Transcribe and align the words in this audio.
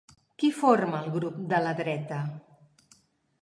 Qui 0.43 0.47
forma 0.59 1.01
el 1.01 1.09
grup 1.17 1.37
de 1.51 1.61
la 1.67 1.75
dreta? 1.81 2.19